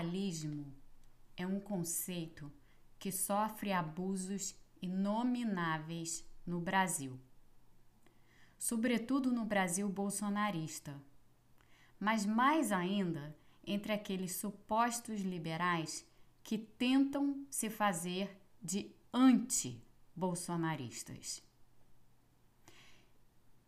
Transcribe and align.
Liberalismo 0.00 0.72
é 1.36 1.46
um 1.46 1.60
conceito 1.60 2.50
que 2.98 3.12
sofre 3.12 3.70
abusos 3.70 4.56
inomináveis 4.80 6.26
no 6.46 6.58
Brasil, 6.58 7.20
sobretudo 8.58 9.30
no 9.30 9.44
Brasil 9.44 9.86
bolsonarista, 9.90 10.98
mas 11.98 12.24
mais 12.24 12.72
ainda 12.72 13.36
entre 13.66 13.92
aqueles 13.92 14.36
supostos 14.36 15.20
liberais 15.20 16.06
que 16.42 16.56
tentam 16.56 17.44
se 17.50 17.68
fazer 17.68 18.40
de 18.62 18.90
anti-bolsonaristas. 19.12 21.42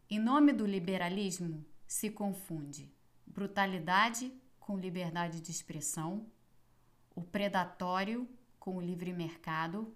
Em 0.09 0.19
nome 0.19 0.55
do 0.55 0.65
liberalismo 0.65 1.63
se 1.87 2.09
confunde 2.09 2.91
brutalidade 3.27 4.33
com 4.63 4.79
liberdade 4.79 5.41
de 5.41 5.51
expressão, 5.51 6.27
o 7.15 7.23
predatório 7.23 8.29
com 8.59 8.77
o 8.77 8.81
livre 8.81 9.13
mercado, 9.13 9.95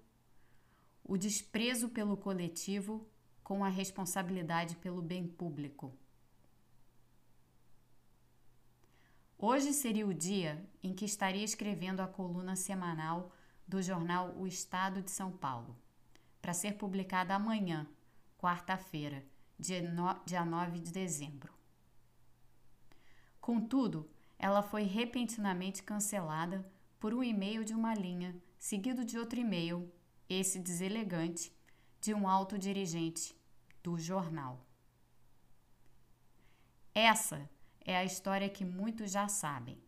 o 1.04 1.16
desprezo 1.16 1.88
pelo 1.88 2.16
coletivo 2.16 3.08
com 3.44 3.64
a 3.64 3.68
responsabilidade 3.68 4.74
pelo 4.76 5.00
bem 5.00 5.26
público. 5.26 5.94
Hoje 9.38 9.72
seria 9.72 10.06
o 10.06 10.12
dia 10.12 10.68
em 10.82 10.92
que 10.92 11.04
estaria 11.04 11.44
escrevendo 11.44 12.00
a 12.00 12.08
coluna 12.08 12.56
semanal 12.56 13.30
do 13.68 13.80
jornal 13.80 14.34
O 14.36 14.48
Estado 14.48 15.00
de 15.00 15.12
São 15.12 15.30
Paulo, 15.30 15.76
para 16.42 16.52
ser 16.52 16.72
publicada 16.76 17.34
amanhã, 17.34 17.86
quarta-feira, 18.36 19.24
dia 19.56 20.44
9 20.44 20.80
de 20.80 20.90
dezembro. 20.90 21.54
Contudo, 23.40 24.10
ela 24.38 24.62
foi 24.62 24.82
repentinamente 24.82 25.82
cancelada 25.82 26.64
por 26.98 27.14
um 27.14 27.22
e-mail 27.22 27.64
de 27.64 27.74
uma 27.74 27.94
linha, 27.94 28.34
seguido 28.58 29.04
de 29.04 29.18
outro 29.18 29.38
e-mail, 29.38 29.92
esse 30.28 30.58
deselegante, 30.58 31.52
de 32.00 32.12
um 32.14 32.28
alto 32.28 32.58
dirigente 32.58 33.34
do 33.82 33.98
jornal. 33.98 34.64
Essa 36.94 37.48
é 37.84 37.96
a 37.96 38.04
história 38.04 38.48
que 38.48 38.64
muitos 38.64 39.10
já 39.12 39.28
sabem, 39.28 39.78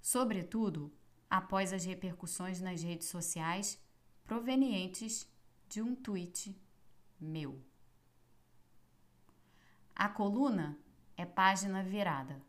sobretudo 0.00 0.92
após 1.28 1.72
as 1.72 1.84
repercussões 1.84 2.60
nas 2.60 2.82
redes 2.82 3.08
sociais 3.08 3.78
provenientes 4.24 5.28
de 5.68 5.82
um 5.82 5.94
tweet 5.94 6.56
meu. 7.20 7.62
A 9.94 10.08
coluna 10.08 10.78
é 11.16 11.26
página 11.26 11.82
virada, 11.82 12.40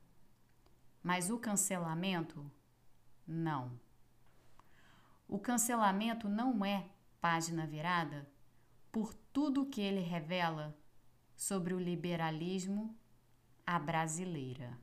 mas 1.03 1.29
o 1.29 1.37
cancelamento, 1.37 2.49
não. 3.25 3.79
O 5.27 5.39
cancelamento 5.39 6.27
não 6.27 6.65
é 6.65 6.89
página 7.21 7.65
virada 7.67 8.27
por 8.91 9.13
tudo 9.31 9.65
que 9.65 9.81
ele 9.81 10.01
revela 10.01 10.75
sobre 11.35 11.73
o 11.73 11.79
liberalismo 11.79 12.97
a 13.65 13.77
brasileira. 13.77 14.77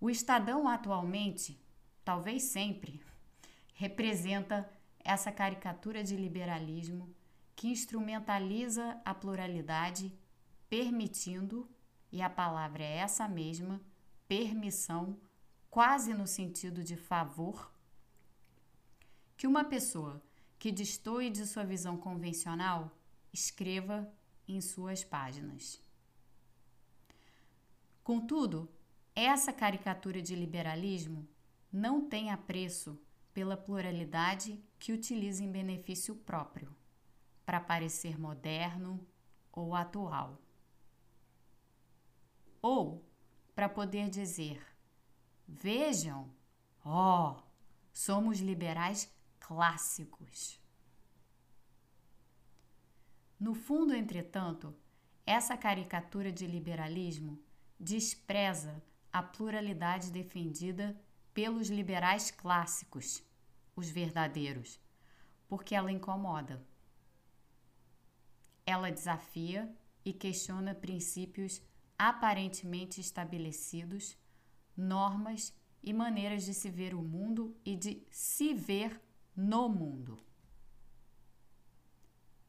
O 0.00 0.10
Estadão 0.10 0.68
atualmente, 0.68 1.62
talvez 2.04 2.44
sempre, 2.44 3.00
representa 3.74 4.70
essa 5.04 5.30
caricatura 5.30 6.02
de 6.02 6.16
liberalismo 6.16 7.14
que 7.54 7.68
instrumentaliza 7.68 9.00
a 9.04 9.14
pluralidade, 9.14 10.12
permitindo, 10.68 11.68
e 12.14 12.22
a 12.22 12.30
palavra 12.30 12.84
é 12.84 12.98
essa 12.98 13.26
mesma, 13.26 13.80
permissão, 14.28 15.18
quase 15.68 16.14
no 16.14 16.28
sentido 16.28 16.84
de 16.84 16.96
favor, 16.96 17.74
que 19.36 19.48
uma 19.48 19.64
pessoa 19.64 20.22
que 20.56 20.70
destoe 20.70 21.28
de 21.28 21.44
sua 21.44 21.64
visão 21.64 21.96
convencional 21.96 22.88
escreva 23.32 24.08
em 24.46 24.60
suas 24.60 25.02
páginas. 25.02 25.82
Contudo, 28.04 28.70
essa 29.12 29.52
caricatura 29.52 30.22
de 30.22 30.36
liberalismo 30.36 31.26
não 31.72 32.08
tem 32.08 32.30
apreço 32.30 32.96
pela 33.32 33.56
pluralidade 33.56 34.56
que 34.78 34.92
utiliza 34.92 35.42
em 35.42 35.50
benefício 35.50 36.14
próprio, 36.14 36.72
para 37.44 37.58
parecer 37.58 38.16
moderno 38.16 39.04
ou 39.50 39.74
atual. 39.74 40.43
Ou 42.64 43.04
para 43.54 43.68
poder 43.68 44.08
dizer: 44.08 44.58
vejam, 45.46 46.30
ó, 46.82 47.32
oh, 47.32 47.42
somos 47.92 48.38
liberais 48.38 49.14
clássicos. 49.38 50.58
No 53.38 53.54
fundo, 53.54 53.92
entretanto, 53.92 54.74
essa 55.26 55.58
caricatura 55.58 56.32
de 56.32 56.46
liberalismo 56.46 57.38
despreza 57.78 58.82
a 59.12 59.22
pluralidade 59.22 60.10
defendida 60.10 60.98
pelos 61.34 61.68
liberais 61.68 62.30
clássicos, 62.30 63.22
os 63.76 63.90
verdadeiros, 63.90 64.80
porque 65.46 65.74
ela 65.74 65.92
incomoda. 65.92 66.66
Ela 68.64 68.90
desafia 68.90 69.70
e 70.02 70.14
questiona 70.14 70.74
princípios 70.74 71.60
aparentemente 72.08 73.00
estabelecidos, 73.00 74.16
normas 74.76 75.54
e 75.82 75.92
maneiras 75.92 76.44
de 76.44 76.52
se 76.52 76.70
ver 76.70 76.94
o 76.94 77.02
mundo 77.02 77.56
e 77.64 77.76
de 77.76 78.06
se 78.10 78.52
ver 78.52 79.00
no 79.36 79.68
mundo. 79.68 80.18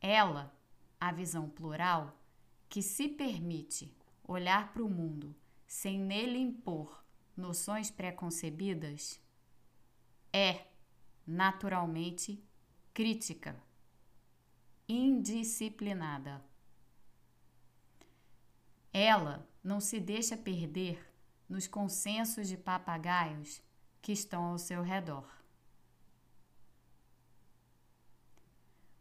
Ela 0.02 0.54
a 1.00 1.12
visão 1.12 1.50
plural, 1.50 2.20
que 2.68 2.82
se 2.82 3.08
permite 3.08 3.96
olhar 4.24 4.74
para 4.74 4.84
o 4.84 4.90
mundo 4.90 5.36
sem 5.68 6.00
nele 6.00 6.40
impor 6.40 7.04
noções 7.36 7.92
preconcebidas, 7.92 9.22
é, 10.34 10.66
naturalmente, 11.26 12.44
crítica, 12.94 13.62
indisciplinada. 14.88 16.44
Ela 18.98 19.46
não 19.62 19.82
se 19.82 20.00
deixa 20.00 20.38
perder 20.38 21.06
nos 21.50 21.68
consensos 21.68 22.48
de 22.48 22.56
papagaios 22.56 23.62
que 24.02 24.14
estão 24.14 24.46
ao 24.46 24.58
seu 24.58 24.82
redor. 24.82 25.30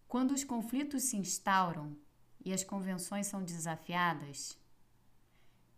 Quando 0.09 0.33
os 0.33 0.43
conflitos 0.43 1.05
se 1.05 1.17
instauram 1.17 1.97
e 2.45 2.53
as 2.53 2.65
convenções 2.65 3.29
são 3.29 3.45
desafiadas, 3.45 4.59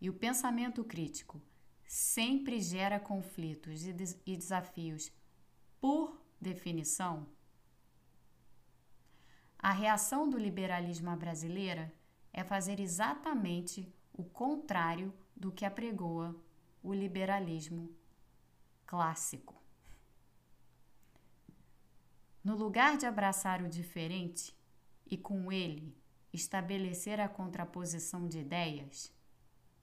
e 0.00 0.08
o 0.08 0.14
pensamento 0.14 0.82
crítico 0.82 1.38
sempre 1.84 2.58
gera 2.58 2.98
conflitos 2.98 3.84
e, 3.84 3.92
des 3.92 4.18
e 4.24 4.34
desafios 4.34 5.12
por 5.78 6.18
definição, 6.40 7.26
a 9.58 9.72
reação 9.72 10.26
do 10.26 10.38
liberalismo 10.38 11.10
à 11.10 11.16
brasileira 11.16 11.92
é 12.32 12.42
fazer 12.42 12.80
exatamente 12.80 13.94
o 14.16 14.24
contrário 14.24 15.12
do 15.36 15.52
que 15.52 15.64
apregoa 15.64 16.34
o 16.82 16.92
liberalismo 16.92 17.94
clássico. 18.86 19.54
No 22.42 22.56
lugar 22.56 22.96
de 22.96 23.04
abraçar 23.04 23.62
o 23.62 23.68
diferente 23.68 24.56
e 25.04 25.16
com 25.16 25.52
ele 25.52 25.96
estabelecer 26.32 27.20
a 27.20 27.28
contraposição 27.28 28.28
de 28.28 28.38
ideias, 28.38 29.12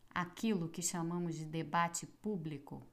aquilo 0.10 0.70
que 0.70 0.82
chamamos 0.82 1.36
de 1.36 1.46
debate 1.46 2.06
público, 2.06 2.86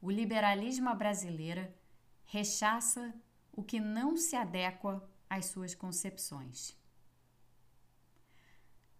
o 0.00 0.10
liberalismo 0.10 0.94
brasileira 0.94 1.74
rechaça 2.24 3.14
o 3.52 3.62
que 3.62 3.78
não 3.78 4.16
se 4.16 4.34
adequa 4.34 5.08
às 5.30 5.46
suas 5.46 5.74
concepções. 5.74 6.76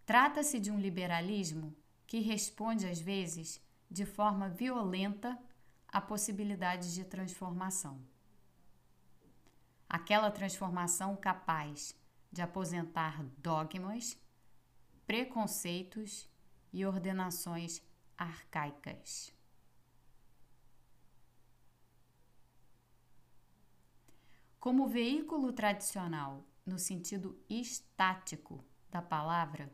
Trata-se 0.04 0.58
de 0.58 0.70
um 0.70 0.78
liberalismo 0.78 1.74
que 2.06 2.20
responde 2.20 2.86
às 2.86 3.00
vezes 3.00 3.60
de 3.90 4.04
forma 4.04 4.48
violenta 4.48 5.38
a 5.88 6.00
possibilidades 6.00 6.92
de 6.92 7.04
transformação 7.04 8.00
aquela 9.92 10.30
transformação 10.30 11.14
capaz 11.14 11.94
de 12.32 12.40
aposentar 12.40 13.22
dogmas, 13.36 14.18
preconceitos 15.06 16.26
e 16.72 16.86
ordenações 16.86 17.82
arcaicas. 18.16 19.30
Como 24.58 24.88
veículo 24.88 25.52
tradicional, 25.52 26.42
no 26.64 26.78
sentido 26.78 27.38
estático 27.50 28.64
da 28.90 29.02
palavra, 29.02 29.70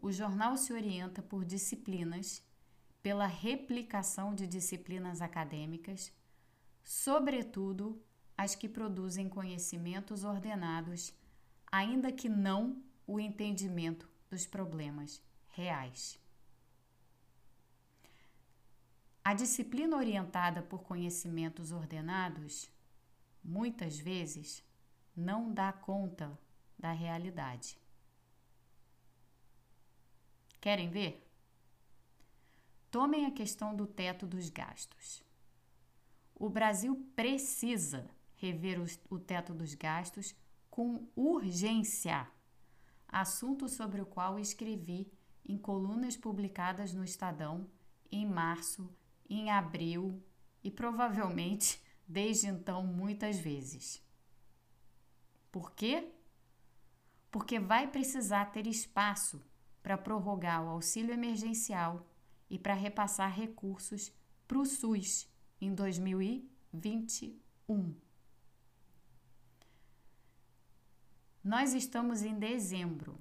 o 0.00 0.12
jornal 0.12 0.56
se 0.56 0.72
orienta 0.72 1.22
por 1.22 1.44
disciplinas, 1.44 2.42
pela 3.02 3.26
replicação 3.26 4.34
de 4.34 4.46
disciplinas 4.46 5.20
acadêmicas, 5.22 6.12
sobretudo 6.82 8.02
as 8.36 8.54
que 8.54 8.68
produzem 8.68 9.28
conhecimentos 9.28 10.24
ordenados, 10.24 11.14
ainda 11.70 12.12
que 12.12 12.28
não 12.28 12.82
o 13.06 13.18
entendimento 13.18 14.08
dos 14.28 14.46
problemas 14.46 15.22
reais. 15.48 16.18
A 19.24 19.34
disciplina 19.34 19.96
orientada 19.96 20.62
por 20.62 20.84
conhecimentos 20.84 21.72
ordenados, 21.72 22.70
muitas 23.42 23.98
vezes, 23.98 24.62
não 25.16 25.52
dá 25.52 25.72
conta 25.72 26.38
da 26.78 26.92
realidade. 26.92 27.76
Querem 30.66 30.90
ver? 30.90 31.24
Tomem 32.90 33.24
a 33.24 33.30
questão 33.30 33.72
do 33.72 33.86
teto 33.86 34.26
dos 34.26 34.50
gastos. 34.50 35.22
O 36.34 36.50
Brasil 36.50 37.08
precisa 37.14 38.10
rever 38.34 38.80
o 39.08 39.16
teto 39.16 39.54
dos 39.54 39.74
gastos 39.74 40.34
com 40.68 41.06
urgência, 41.14 42.28
assunto 43.06 43.68
sobre 43.68 44.00
o 44.00 44.06
qual 44.06 44.40
escrevi 44.40 45.08
em 45.44 45.56
colunas 45.56 46.16
publicadas 46.16 46.92
no 46.92 47.04
Estadão 47.04 47.70
em 48.10 48.26
março, 48.26 48.92
em 49.30 49.52
abril 49.52 50.20
e 50.64 50.68
provavelmente 50.68 51.80
desde 52.08 52.48
então 52.48 52.84
muitas 52.84 53.38
vezes. 53.38 54.04
Por 55.52 55.70
quê? 55.76 56.10
Porque 57.30 57.60
vai 57.60 57.86
precisar 57.86 58.46
ter 58.46 58.66
espaço 58.66 59.40
para 59.86 59.96
prorrogar 59.96 60.62
o 60.64 60.68
auxílio 60.68 61.14
emergencial 61.14 62.04
e 62.50 62.58
para 62.58 62.74
repassar 62.74 63.32
recursos 63.32 64.12
para 64.44 64.58
o 64.58 64.66
SUS 64.66 65.32
em 65.60 65.72
2021. 65.72 67.94
Nós 71.44 71.72
estamos 71.72 72.24
em 72.24 72.36
dezembro. 72.36 73.16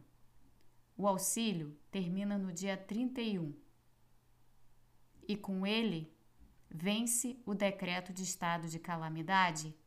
O 0.97 1.07
auxílio 1.07 1.77
termina 1.91 2.35
no 2.35 2.51
dia 2.51 2.75
31. 2.75 3.53
E 5.27 5.37
com 5.37 5.67
ele 5.67 6.11
vence 6.67 7.39
o 7.45 7.53
decreto 7.53 8.11
de 8.11 8.23
estado 8.23 8.67
de 8.67 8.79
calamidade 8.79 9.77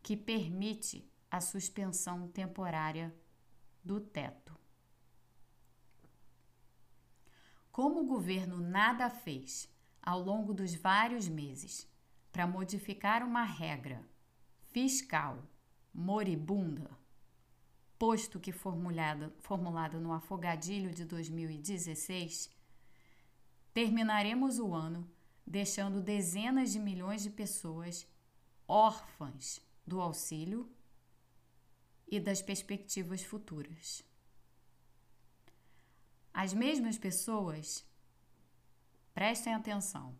que 0.00 0.16
permite 0.16 1.10
a 1.28 1.40
suspensão 1.40 2.28
temporária 2.28 3.12
do 3.82 3.98
teto. 3.98 4.59
Como 7.80 8.02
o 8.02 8.04
governo 8.04 8.60
nada 8.60 9.08
fez 9.08 9.66
ao 10.02 10.20
longo 10.20 10.52
dos 10.52 10.74
vários 10.74 11.26
meses 11.26 11.90
para 12.30 12.46
modificar 12.46 13.22
uma 13.22 13.42
regra 13.42 14.04
fiscal 14.70 15.42
moribunda, 15.90 16.90
posto 17.98 18.38
que 18.38 18.52
formulada, 18.52 19.34
formulada 19.38 19.98
no 19.98 20.12
afogadilho 20.12 20.92
de 20.92 21.06
2016, 21.06 22.54
terminaremos 23.72 24.58
o 24.58 24.74
ano 24.74 25.10
deixando 25.46 26.02
dezenas 26.02 26.72
de 26.72 26.78
milhões 26.78 27.22
de 27.22 27.30
pessoas 27.30 28.06
órfãs 28.68 29.58
do 29.86 30.02
auxílio 30.02 30.70
e 32.06 32.20
das 32.20 32.42
perspectivas 32.42 33.22
futuras. 33.22 34.09
As 36.32 36.54
mesmas 36.54 36.96
pessoas, 36.96 37.84
prestem 39.12 39.54
atenção, 39.54 40.16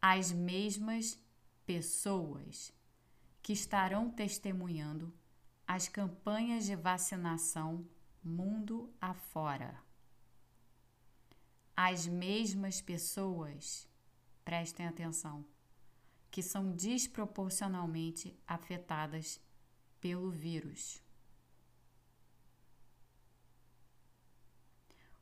as 0.00 0.32
mesmas 0.32 1.18
pessoas 1.66 2.72
que 3.42 3.52
estarão 3.52 4.10
testemunhando 4.10 5.12
as 5.66 5.88
campanhas 5.88 6.64
de 6.66 6.74
vacinação 6.74 7.86
mundo 8.22 8.92
afora. 9.00 9.80
As 11.76 12.06
mesmas 12.06 12.80
pessoas, 12.80 13.88
prestem 14.44 14.86
atenção, 14.86 15.44
que 16.30 16.42
são 16.42 16.72
desproporcionalmente 16.72 18.36
afetadas 18.46 19.40
pelo 20.00 20.30
vírus. 20.30 21.02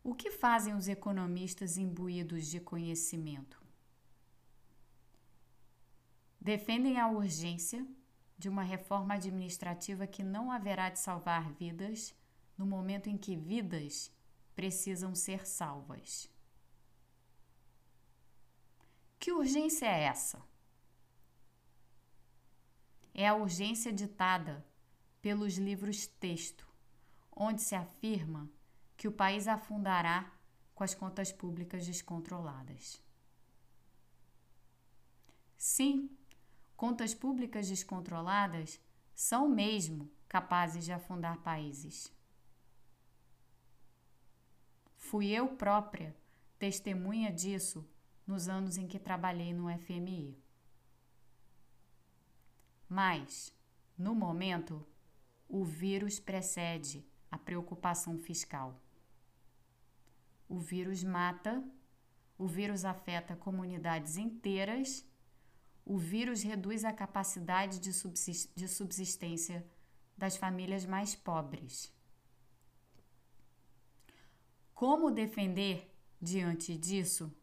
O 0.02 0.14
que 0.14 0.30
fazem 0.30 0.74
os 0.74 0.88
economistas 0.88 1.76
imbuídos 1.76 2.46
de 2.46 2.60
conhecimento? 2.60 3.62
Defendem 6.40 6.98
a 6.98 7.08
urgência 7.08 7.86
de 8.38 8.48
uma 8.48 8.62
reforma 8.62 9.14
administrativa 9.14 10.06
que 10.06 10.22
não 10.22 10.50
haverá 10.50 10.88
de 10.88 10.98
salvar 10.98 11.52
vidas 11.52 12.14
no 12.56 12.64
momento 12.64 13.10
em 13.10 13.18
que 13.18 13.36
vidas 13.36 14.10
precisam 14.54 15.14
ser 15.14 15.46
salvas. 15.46 16.30
Que 19.18 19.32
urgência 19.32 19.86
é 19.86 20.04
essa? 20.04 20.40
É 23.12 23.26
a 23.26 23.34
urgência 23.34 23.92
ditada 23.92 24.64
pelos 25.20 25.58
livros 25.58 26.06
texto, 26.06 26.66
onde 27.34 27.60
se 27.60 27.74
afirma 27.74 28.48
que 28.98 29.06
o 29.06 29.12
país 29.12 29.46
afundará 29.46 30.30
com 30.74 30.82
as 30.82 30.92
contas 30.92 31.32
públicas 31.32 31.86
descontroladas. 31.86 33.00
Sim, 35.56 36.10
contas 36.76 37.14
públicas 37.14 37.68
descontroladas 37.68 38.80
são 39.14 39.48
mesmo 39.48 40.10
capazes 40.28 40.84
de 40.84 40.92
afundar 40.92 41.38
países. 41.38 42.12
Fui 44.96 45.28
eu 45.28 45.56
própria 45.56 46.14
testemunha 46.58 47.32
disso 47.32 47.88
nos 48.26 48.48
anos 48.48 48.76
em 48.76 48.88
que 48.88 48.98
trabalhei 48.98 49.54
no 49.54 49.70
FMI. 49.78 50.36
Mas, 52.88 53.54
no 53.96 54.12
momento, 54.12 54.84
o 55.48 55.64
vírus 55.64 56.18
precede 56.18 57.06
a 57.30 57.38
preocupação 57.38 58.18
fiscal. 58.18 58.80
O 60.48 60.58
vírus 60.58 61.04
mata, 61.04 61.62
o 62.38 62.46
vírus 62.46 62.84
afeta 62.84 63.36
comunidades 63.36 64.16
inteiras, 64.16 65.04
o 65.84 65.98
vírus 65.98 66.42
reduz 66.42 66.84
a 66.84 66.92
capacidade 66.92 67.78
de 67.78 68.68
subsistência 68.68 69.66
das 70.16 70.36
famílias 70.36 70.86
mais 70.86 71.14
pobres. 71.14 71.92
Como 74.74 75.10
defender, 75.10 75.94
diante 76.20 76.76
disso, 76.76 77.34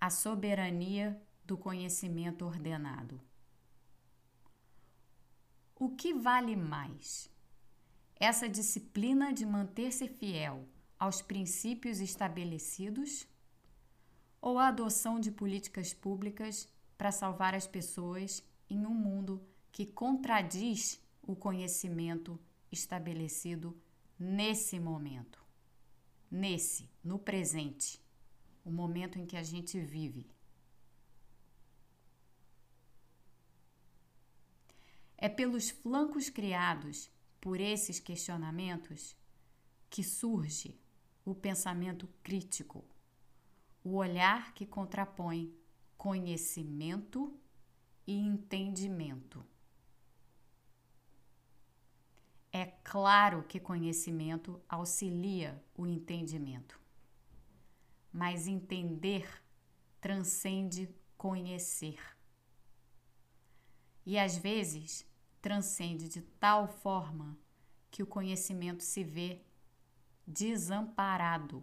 a 0.00 0.10
soberania 0.10 1.20
do 1.44 1.56
conhecimento 1.56 2.44
ordenado? 2.44 3.20
O 5.74 5.90
que 5.90 6.14
vale 6.14 6.56
mais? 6.56 7.30
Essa 8.16 8.48
disciplina 8.48 9.32
de 9.32 9.44
manter-se 9.44 10.06
fiel 10.08 10.68
aos 11.02 11.20
princípios 11.20 11.98
estabelecidos 11.98 13.26
ou 14.40 14.56
a 14.56 14.68
adoção 14.68 15.18
de 15.18 15.32
políticas 15.32 15.92
públicas 15.92 16.68
para 16.96 17.10
salvar 17.10 17.56
as 17.56 17.66
pessoas 17.66 18.40
em 18.70 18.86
um 18.86 18.94
mundo 18.94 19.44
que 19.72 19.84
contradiz 19.84 21.00
o 21.20 21.34
conhecimento 21.34 22.38
estabelecido 22.70 23.76
nesse 24.16 24.78
momento, 24.78 25.44
nesse, 26.30 26.88
no 27.02 27.18
presente, 27.18 28.00
o 28.64 28.70
momento 28.70 29.18
em 29.18 29.26
que 29.26 29.36
a 29.36 29.42
gente 29.42 29.80
vive. 29.80 30.30
É 35.18 35.28
pelos 35.28 35.68
flancos 35.68 36.30
criados 36.30 37.10
por 37.40 37.60
esses 37.60 37.98
questionamentos 37.98 39.16
que 39.90 40.04
surge 40.04 40.80
o 41.24 41.34
pensamento 41.34 42.08
crítico, 42.22 42.84
o 43.84 43.94
olhar 43.94 44.52
que 44.54 44.66
contrapõe 44.66 45.54
conhecimento 45.96 47.32
e 48.06 48.14
entendimento. 48.14 49.44
É 52.52 52.66
claro 52.84 53.44
que 53.44 53.58
conhecimento 53.58 54.60
auxilia 54.68 55.62
o 55.74 55.86
entendimento, 55.86 56.78
mas 58.12 58.46
entender 58.46 59.42
transcende 60.00 60.88
conhecer. 61.16 62.00
E 64.04 64.18
às 64.18 64.36
vezes 64.36 65.06
transcende 65.40 66.08
de 66.08 66.20
tal 66.20 66.66
forma 66.66 67.38
que 67.90 68.02
o 68.02 68.06
conhecimento 68.06 68.82
se 68.82 69.04
vê 69.04 69.40
desamparado. 70.26 71.62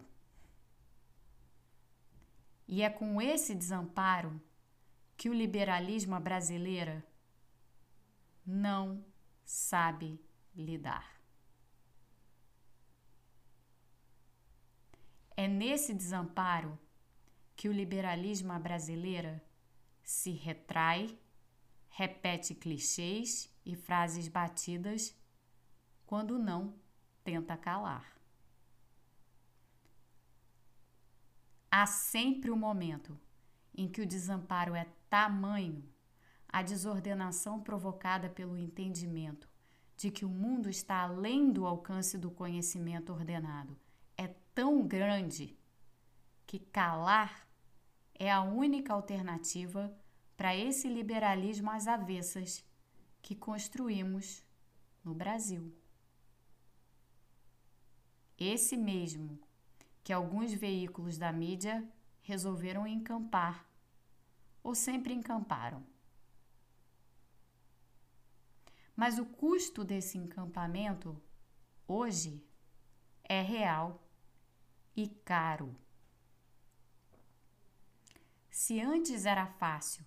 E 2.66 2.82
é 2.82 2.90
com 2.90 3.20
esse 3.20 3.54
desamparo 3.54 4.40
que 5.16 5.28
o 5.28 5.34
liberalismo 5.34 6.18
brasileira 6.20 7.04
não 8.46 9.04
sabe 9.44 10.20
lidar. 10.54 11.20
É 15.36 15.48
nesse 15.48 15.94
desamparo 15.94 16.78
que 17.56 17.68
o 17.68 17.72
liberalismo 17.72 18.58
brasileira 18.58 19.42
se 20.02 20.30
retrai, 20.32 21.18
repete 21.88 22.54
clichês 22.54 23.52
e 23.64 23.74
frases 23.74 24.28
batidas 24.28 25.14
quando 26.06 26.38
não 26.38 26.74
tenta 27.22 27.56
calar. 27.56 28.19
Há 31.70 31.86
sempre 31.86 32.50
um 32.50 32.56
momento 32.56 33.18
em 33.74 33.88
que 33.88 34.00
o 34.00 34.06
desamparo 34.06 34.74
é 34.74 34.86
tamanho, 35.08 35.84
a 36.48 36.62
desordenação 36.62 37.60
provocada 37.60 38.28
pelo 38.28 38.56
entendimento 38.56 39.48
de 39.96 40.10
que 40.10 40.24
o 40.24 40.28
mundo 40.28 40.68
está 40.68 41.02
além 41.02 41.52
do 41.52 41.66
alcance 41.66 42.18
do 42.18 42.30
conhecimento 42.30 43.12
ordenado 43.12 43.78
é 44.16 44.28
tão 44.54 44.86
grande 44.86 45.56
que 46.46 46.58
calar 46.58 47.46
é 48.14 48.30
a 48.30 48.42
única 48.42 48.92
alternativa 48.92 49.94
para 50.36 50.56
esse 50.56 50.88
liberalismo 50.88 51.70
às 51.70 51.86
avessas 51.86 52.64
que 53.22 53.34
construímos 53.34 54.44
no 55.04 55.14
Brasil. 55.14 55.72
Esse 58.36 58.76
mesmo 58.76 59.38
que 60.02 60.12
alguns 60.12 60.52
veículos 60.52 61.18
da 61.18 61.32
mídia 61.32 61.86
resolveram 62.22 62.86
encampar 62.86 63.66
ou 64.62 64.74
sempre 64.74 65.12
encamparam. 65.12 65.84
Mas 68.94 69.18
o 69.18 69.24
custo 69.24 69.82
desse 69.82 70.18
encampamento 70.18 71.20
hoje 71.88 72.44
é 73.24 73.40
real 73.40 74.06
e 74.94 75.08
caro. 75.08 75.74
Se 78.50 78.80
antes 78.80 79.24
era 79.24 79.46
fácil 79.46 80.04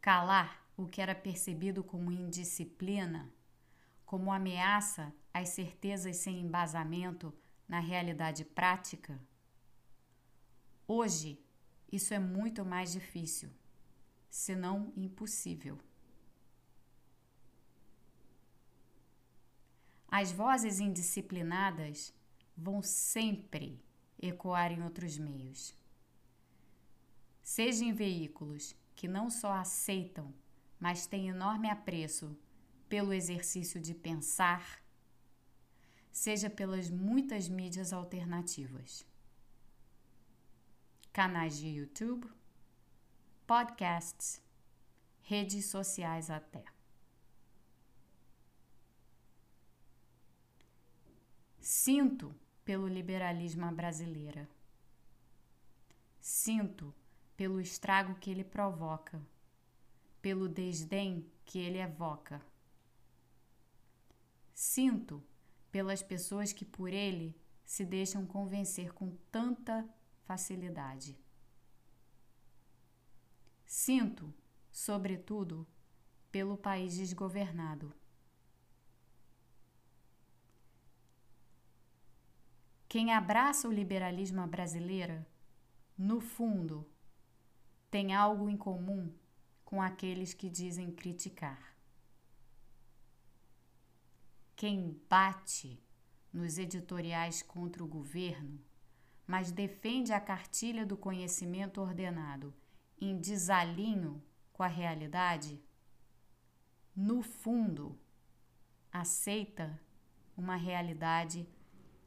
calar 0.00 0.64
o 0.76 0.86
que 0.86 1.00
era 1.00 1.14
percebido 1.14 1.82
como 1.82 2.12
indisciplina, 2.12 3.32
como 4.04 4.30
ameaça 4.30 5.12
às 5.34 5.48
certezas 5.48 6.16
sem 6.18 6.40
embasamento 6.40 7.34
na 7.66 7.80
realidade 7.80 8.44
prática, 8.44 9.20
hoje 10.86 11.38
isso 11.90 12.12
é 12.12 12.18
muito 12.18 12.64
mais 12.64 12.92
difícil, 12.92 13.50
se 14.28 14.54
não 14.54 14.92
impossível. 14.96 15.78
As 20.08 20.32
vozes 20.32 20.80
indisciplinadas 20.80 22.12
vão 22.56 22.82
sempre 22.82 23.82
ecoar 24.20 24.72
em 24.72 24.82
outros 24.82 25.18
meios. 25.18 25.74
Seja 27.42 27.84
em 27.84 27.92
veículos 27.92 28.74
que 28.94 29.06
não 29.06 29.30
só 29.30 29.52
aceitam, 29.52 30.34
mas 30.80 31.06
têm 31.06 31.28
enorme 31.28 31.68
apreço 31.68 32.36
pelo 32.88 33.12
exercício 33.12 33.80
de 33.80 33.94
pensar, 33.94 34.82
seja 36.10 36.48
pelas 36.48 36.88
muitas 36.90 37.48
mídias 37.48 37.92
alternativas. 37.92 39.04
Canais 41.16 41.56
de 41.56 41.68
YouTube, 41.68 42.30
podcasts, 43.46 44.38
redes 45.22 45.64
sociais 45.64 46.28
até. 46.28 46.62
Sinto 51.58 52.34
pelo 52.66 52.86
liberalismo 52.86 53.72
brasileira. 53.72 54.46
Sinto 56.20 56.94
pelo 57.34 57.62
estrago 57.62 58.16
que 58.16 58.30
ele 58.30 58.44
provoca, 58.44 59.18
pelo 60.20 60.46
desdém 60.46 61.26
que 61.46 61.58
ele 61.58 61.78
evoca. 61.78 62.42
Sinto 64.52 65.24
pelas 65.72 66.02
pessoas 66.02 66.52
que 66.52 66.66
por 66.66 66.92
ele 66.92 67.34
se 67.64 67.86
deixam 67.86 68.26
convencer 68.26 68.92
com 68.92 69.16
tanta 69.32 69.82
facilidade. 70.26 71.16
Sinto, 73.64 74.34
sobretudo, 74.70 75.66
pelo 76.30 76.56
país 76.56 76.96
desgovernado. 76.96 77.94
Quem 82.88 83.12
abraça 83.12 83.68
o 83.68 83.72
liberalismo 83.72 84.46
brasileiro, 84.46 85.24
no 85.96 86.20
fundo, 86.20 86.86
tem 87.90 88.14
algo 88.14 88.48
em 88.48 88.56
comum 88.56 89.12
com 89.64 89.80
aqueles 89.80 90.34
que 90.34 90.48
dizem 90.48 90.90
criticar. 90.90 91.74
Quem 94.54 95.00
bate 95.08 95.80
nos 96.32 96.58
editoriais 96.58 97.42
contra 97.42 97.82
o 97.82 97.86
governo, 97.86 98.60
mas 99.26 99.50
defende 99.50 100.12
a 100.12 100.20
cartilha 100.20 100.86
do 100.86 100.96
conhecimento 100.96 101.80
ordenado 101.80 102.54
em 103.00 103.18
desalinho 103.18 104.22
com 104.52 104.62
a 104.62 104.68
realidade, 104.68 105.60
no 106.94 107.22
fundo, 107.22 107.98
aceita 108.90 109.78
uma 110.36 110.56
realidade 110.56 111.46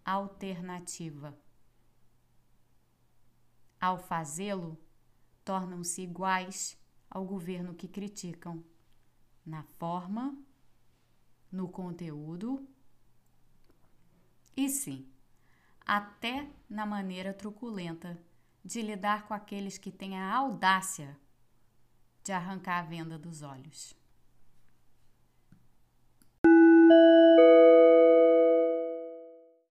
alternativa. 0.03 1.37
Ao 3.79 3.97
fazê-lo, 3.97 4.79
tornam-se 5.45 6.01
iguais 6.01 6.77
ao 7.09 7.25
governo 7.25 7.75
que 7.75 7.87
criticam, 7.87 8.63
na 9.45 9.63
forma, 9.63 10.37
no 11.51 11.69
conteúdo 11.69 12.67
e 14.55 14.69
sim, 14.69 15.09
até 15.89 16.47
na 16.69 16.85
maneira 16.85 17.33
truculenta 17.33 18.15
de 18.63 18.79
lidar 18.79 19.27
com 19.27 19.33
aqueles 19.33 19.79
que 19.79 19.91
têm 19.91 20.19
a 20.19 20.31
audácia 20.35 21.17
de 22.23 22.31
arrancar 22.31 22.77
a 22.77 22.83
venda 22.83 23.17
dos 23.17 23.41
olhos. 23.41 23.98